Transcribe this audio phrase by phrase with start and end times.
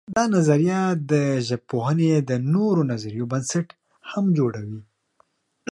[0.15, 0.81] دا نظریه
[1.11, 1.13] د
[1.47, 3.67] ژبپوهنې د نورو نظریو بنسټ
[4.11, 4.81] هم جوړوي.